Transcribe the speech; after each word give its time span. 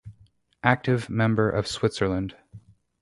Active 0.63 1.11
member 1.11 1.47
of 1.47 1.67
Switzerland. 1.67 2.35